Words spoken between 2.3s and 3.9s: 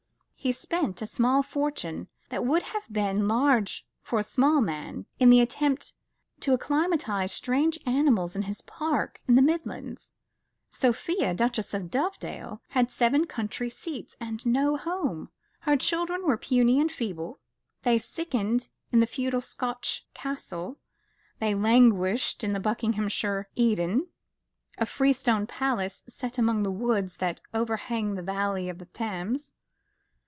would have been large